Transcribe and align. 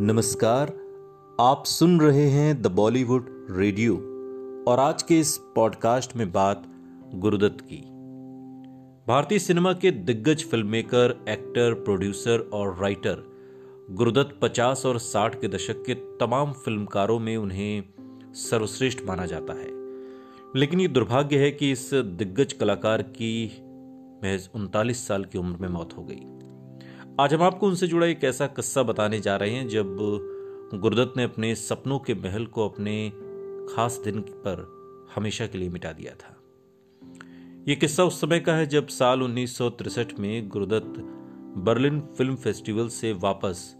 नमस्कार, 0.00 0.66
आप 1.40 1.64
सुन 1.66 2.00
रहे 2.00 2.28
हैं 2.28 2.62
द 2.62 2.66
बॉलीवुड 2.66 3.46
रेडियो 3.50 3.94
और 4.68 4.78
आज 4.78 5.02
के 5.02 5.20
इस 5.20 5.40
पॉडकास्ट 5.56 6.16
में 6.16 6.32
बात 6.32 6.62
गुरुदत्त 7.14 7.60
की। 7.60 7.76
भारतीय 9.08 9.38
सिनेमा 9.38 9.72
के 9.72 9.90
दिग्गज 9.90 10.44
फिल्ममेकर 10.44 11.24
एक्टर 11.28 11.74
प्रोड्यूसर 11.74 12.50
और 12.52 12.78
राइटर 12.78 13.22
गुरुदत्त 13.90 14.38
50 14.42 14.86
और 14.86 14.98
60 14.98 15.40
के 15.40 15.48
दशक 15.48 15.84
के 15.86 15.94
तमाम 15.94 16.52
फिल्मकारों 16.52 17.18
में 17.18 17.36
उन्हें 17.36 17.84
सर्वश्रेष्ठ 18.34 18.98
माना 19.06 19.26
जाता 19.26 19.52
है। 19.52 19.68
लेकिन 20.56 20.80
ये 20.80 20.88
दुर्भाग्य 20.88 21.38
है 21.38 21.50
कि 21.50 21.72
इस 21.72 21.90
दिग्गज 21.94 22.52
कलाकार 22.52 23.02
की 23.02 23.62
महज 24.24 24.48
उनतालीस 24.54 25.06
साल 25.06 25.24
की 25.24 25.38
उम्र 25.38 25.58
में 25.58 25.68
मौत 25.68 25.90
हो 25.98 26.02
गई। 26.02 26.41
आज 27.20 27.34
हम 27.34 27.42
आपको 27.42 27.66
उनसे 27.66 27.86
जुड़ा 27.86 28.06
एक 28.06 28.24
ऐसा 28.24 28.46
किस्सा 28.46 28.82
बताने 28.82 29.20
जा 29.20 29.36
रहे 29.36 29.50
हैं 29.50 29.68
जब 29.68 29.96
गुरुदत्त 30.74 31.14
ने 31.16 31.22
अपने 31.22 31.54
सपनों 31.54 31.98
के 31.98 32.14
महल 32.14 32.46
को 32.46 32.68
अपने 32.68 33.10
खास 33.74 34.00
दिन 34.04 34.20
पर 34.20 34.62
हमेशा 35.14 35.46
के 35.46 35.58
लिए 35.58 35.68
मिटा 35.68 35.92
दिया 35.92 36.14
था। 36.14 36.36
यह 37.68 37.74
किस्सा 37.74 38.04
उस 38.04 38.20
समय 38.20 38.40
का 38.40 38.54
है 38.54 38.66
जब 38.66 38.86
साल 38.86 39.22
उन्नीस 39.22 39.58
में 40.18 40.48
गुरुदत्त 40.48 40.94
बर्लिन 41.58 42.00
फ़िल्म 42.00 42.36
फेस्टिवल 42.36 42.88
से 42.88 43.12
वापस 43.12 43.74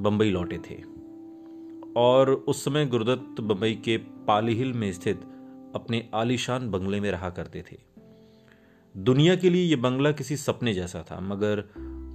बंबई 0.00 0.30
लौटे 0.30 0.58
थे। 0.58 0.82
और 1.96 2.44
उस 2.48 2.64
समय 2.64 2.86
गुरुदत्त 2.86 3.40
बंबई 3.40 3.74
के 3.74 3.96
पाली 3.98 4.54
हिल 4.54 4.72
में 4.72 4.92
स्थित 4.92 5.20
अपने 5.74 6.08
आलीशान 6.14 6.70
बंगले 6.70 7.00
में 7.00 7.10
रहा 7.10 7.30
करते 7.30 7.64
थे। 7.72 7.78
दुनिया 8.96 9.36
के 9.36 9.50
लिए 9.50 9.64
यह 9.64 9.76
बंगला 9.76 10.12
किसी 10.12 10.36
सपने 10.36 10.74
जैसा 10.74 11.04
था, 11.10 11.20
मगर 11.20 11.64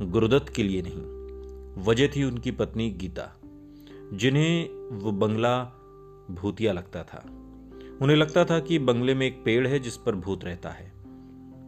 गुरुदत्त 0.02 0.50
के 0.50 0.64
लिए 0.64 0.84
नहीं। 0.86 1.84
वजह 1.84 2.08
थी 2.08 2.24
उनकी 2.24 2.52
पत्नी 2.52 2.90
गीता, 2.90 3.40
जिन्हें 4.14 4.70
वो 4.92 5.12
बंगला 5.12 5.64
भूतिया 6.32 6.74
लगता 6.74 7.04
था। 7.04 7.26
उन्हें 8.02 8.18
लगता 8.18 8.46
था 8.46 8.60
कि 8.60 8.80
बंगले 8.80 9.16
में 9.16 9.28
एक 9.28 9.42
पेड़ 9.46 9.68
है 9.68 9.80
जिस 9.80 9.98
पर 9.98 10.16
भूत 10.16 10.44
रहता 10.44 10.70
है। 10.70 10.94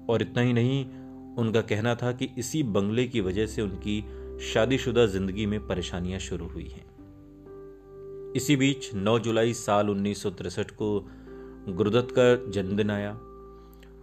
और 0.10 0.22
इतना 0.22 0.42
ही 0.42 0.54
नहीं, 0.54 0.86
उनका 1.36 1.62
कहना 1.62 1.96
था 1.96 2.12
कि 2.12 2.30
इसी 2.38 2.64
बंगले 2.64 3.08
की 3.08 3.22
वजह 3.22 3.46
से 3.46 3.62
उनकी 3.62 4.04
शादीशुदा 4.54 5.06
ज़िंदगी 5.06 5.46
में 5.46 5.68
परेशानियाँ 5.68 6.20
शुरू 6.20 6.48
हुई 6.48 6.68
हैं। 6.68 6.90
इसी 8.36 8.56
बीच 8.56 8.96
9 8.96 9.20
जुलाई 9.20 9.54
साल 9.54 9.90
उन्नीस 9.90 10.24
को 10.60 11.10
गुरुदत्त 11.70 12.16
का 12.20 12.52
जन्मदिन 12.52 12.92
आया। 12.92 13.20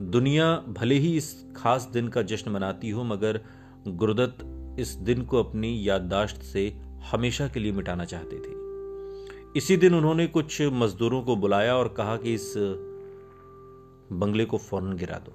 दुनिया 0.01 0.57
भले 0.57 0.95
ही 0.95 1.17
इस 1.17 1.47
खास 1.57 1.91
दिन 1.93 2.09
का 2.09 2.23
जश्न 2.23 2.51
मनाती 2.51 2.91
हो, 2.91 3.05
मगर 3.05 3.41
गुरुदत्त 3.89 4.79
इस 4.81 4.89
दिन 4.89 5.23
को 5.23 5.43
अपनी 5.43 5.89
याददाश्त 5.89 6.43
से 6.43 6.69
हमेशा 7.13 7.49
के 7.49 7.61
लिए 7.61 7.73
मिटाना 7.73 8.05
चाहते 8.05 8.37
थे। 8.37 9.59
इसी 9.59 9.77
दिन 9.77 9.95
उन्होंने 9.95 10.27
कुछ 10.27 10.63
मजदूरों 10.63 11.23
को 11.23 11.37
बुलाया 11.37 11.77
और 11.77 11.89
कहा 11.89 12.17
कि 12.17 12.35
इस 12.35 12.53
बंगले 14.13 14.45
को 14.45 14.59
फ़ौरन 14.59 14.97
गिरा 14.97 15.19
दो। 15.19 15.33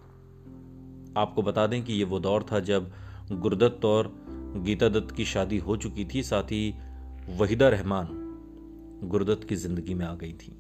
आपको 1.20 1.42
बता 1.42 1.68
दें 1.68 1.84
कि 1.84 1.94
यह 1.94 2.06
वो 2.06 2.20
दौर 2.20 2.46
था 2.52 2.60
जब 2.60 2.92
गुरुदत्त 3.32 3.86
और 3.86 4.14
गीता 4.58 4.90
दत्त 4.90 5.16
की 5.16 5.26
शादी 5.26 5.58
हो 5.58 5.78
चुकी 5.78 6.06
थी, 6.06 6.24
साथ 6.24 6.44
ही 6.44 6.74
वहीदा 7.38 7.70
रहमान 7.70 8.08
गुरुदत्त 9.04 9.48
की 9.48 9.56
ज़िंदगी 9.56 9.94
में 9.94 10.06
आ 10.06 10.14
गई 10.16 10.34
थी 10.34 10.56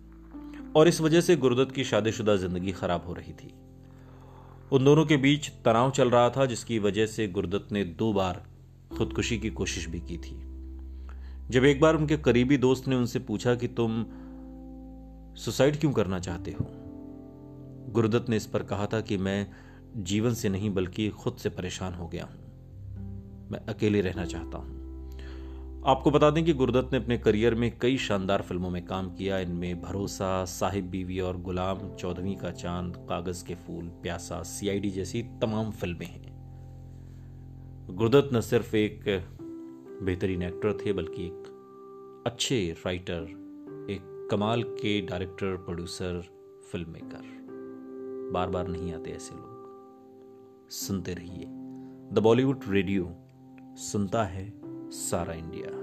और 0.75 0.87
इस 0.87 1.01
वजह 1.01 1.21
से 1.21 1.35
गुरुदत्त 1.35 1.75
की 1.75 1.83
शादीशुदा 1.83 2.35
ज़िंदगी 2.35 2.71
खराब 2.71 3.05
हो 3.07 3.13
रही 3.13 3.33
थी। 3.33 3.53
उन 4.71 4.85
दोनों 4.85 5.05
के 5.05 5.17
बीच 5.17 5.51
तनाव 5.65 5.91
चल 5.91 6.09
रहा 6.09 6.29
था, 6.29 6.45
जिसकी 6.45 6.79
वजह 6.79 7.05
से 7.05 7.27
गुरदत्त 7.27 7.71
ने 7.71 7.83
दो 7.83 8.13
बार 8.13 8.43
खुदकुशी 8.97 9.37
की 9.39 9.49
कोशिश 9.49 9.87
भी 9.87 9.99
की 9.99 10.17
थी। 10.17 10.35
जब 11.49 11.65
एक 11.65 11.79
बार 11.81 11.95
उनके 11.95 12.17
करीबी 12.17 12.57
दोस्त 12.57 12.87
ने 12.87 12.95
उनसे 12.95 13.19
पूछा 13.19 13.55
कि 13.55 13.67
तुम 13.67 14.05
सुसाइड 15.35 15.79
क्यों 15.79 15.91
करना 15.93 16.19
चाहते 16.19 16.51
हो 16.51 16.65
गुरुदत्त 17.91 18.29
ने 18.29 18.35
इस 18.35 18.45
पर 18.45 18.63
कहा 18.63 18.85
था 18.85 19.01
कि 19.01 19.17
मैं 19.17 19.47
जीवन 19.97 20.33
से 20.33 20.49
नहीं, 20.49 20.73
बल्कि 20.73 21.09
खुद 21.09 21.35
से 21.35 21.49
परेशान 21.49 21.93
हो 21.93 22.07
गया 22.07 22.23
हूँ। 22.23 22.39
मैं 23.51 23.65
अकेले 23.65 24.01
रहना 24.01 24.25
चाहता 24.25 24.57
हूँ। 24.57 24.80
आपको 25.85 26.11
बता 26.11 26.29
दें 26.29 26.45
कि 26.45 26.53
गुरुदत्त 26.53 26.89
ने 26.91 26.99
अपने 26.99 27.17
करियर 27.17 27.55
में 27.55 27.79
कई 27.79 27.97
शानदार 27.97 28.41
फ़िल्मों 28.41 28.69
में 28.69 28.85
काम 28.85 29.15
किया। 29.15 29.39
इनमें 29.39 29.81
भरोसा, 29.81 30.45
साहिब 30.45 30.89
बीवी 30.89 31.19
और 31.19 31.41
गुलाम 31.41 31.95
चौदहवीं 31.95 32.35
का 32.35 32.51
चाँद, 32.51 32.95
कागज़ 33.09 33.45
के 33.45 33.55
फूल, 33.55 33.85
प्यासा 33.85 34.43
सीआईडी 34.43 34.89
जैसी 34.89 35.23
तमाम 35.23 35.71
फ़िल्में 35.71 36.05
हैं। 36.05 36.31
गुरुदत्त 37.91 38.29
न 38.33 38.41
सिर्फ़ 38.41 38.75
एक 38.75 39.03
बेहतरीन 40.03 40.41
एक्टर 40.41 40.77
थे, 40.85 40.93
बल्कि 40.93 41.25
एक 41.25 42.23
अच्छे 42.27 42.75
राइटर 42.85 43.21
एक 43.89 44.27
कमाल 44.31 44.63
के 44.63 45.01
डायरेक्टर 45.01 45.55
प्रोड्यूसर 45.55 46.23
फ़िल्म 46.71 46.89
मेकर 46.89 47.21
बार 48.33 48.49
बार 48.49 48.67
नहीं 48.67 48.93
आते 48.93 49.11
ऐसे 49.11 49.35
लोग। 49.35 50.67
सुनते 50.69 51.13
रहिए। 51.13 51.45
द 52.13 52.19
बॉलीवुड 52.23 52.59
रेडियो 52.67 53.15
सुनता 53.75 54.23
है 54.23 54.60
Sara 54.91 55.35
India. 55.37 55.80